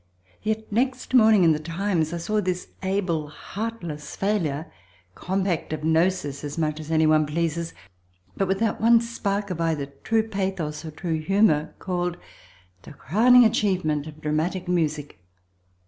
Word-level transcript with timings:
Yet 0.41 0.71
next 0.71 1.13
morning 1.13 1.43
in 1.43 1.51
the 1.51 1.59
Times 1.59 2.11
I 2.11 2.17
saw 2.17 2.41
this 2.41 2.69
able, 2.81 3.27
heartless 3.27 4.15
failure, 4.15 4.73
compact 5.13 5.73
of 5.73 5.83
gnosis 5.83 6.43
as 6.43 6.57
much 6.57 6.79
as 6.79 6.89
any 6.89 7.05
one 7.05 7.27
pleases 7.27 7.75
but 8.35 8.47
without 8.47 8.81
one 8.81 8.99
spark 8.99 9.51
of 9.51 9.61
either 9.61 9.85
true 9.85 10.27
pathos 10.27 10.83
or 10.83 10.89
true 10.89 11.19
humour, 11.19 11.75
called 11.77 12.17
"the 12.81 12.93
crowning 12.93 13.45
achievement 13.45 14.07
of 14.07 14.21
dramatic 14.21 14.67
music." 14.67 15.19